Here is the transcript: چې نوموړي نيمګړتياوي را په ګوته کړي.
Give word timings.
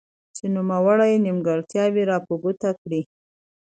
چې 0.35 0.45
نوموړي 0.55 1.13
نيمګړتياوي 1.25 2.03
را 2.09 2.17
په 2.25 2.33
ګوته 2.43 2.69
کړي. 2.81 3.01